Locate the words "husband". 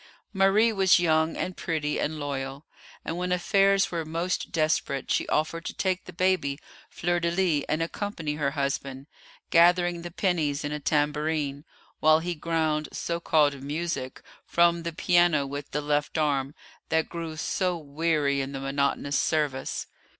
8.57-9.05